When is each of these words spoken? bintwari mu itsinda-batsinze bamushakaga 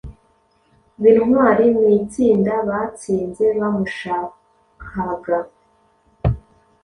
bintwari 1.01 1.63
mu 1.75 1.83
itsinda-batsinze 1.99 3.45
bamushakaga 3.59 5.37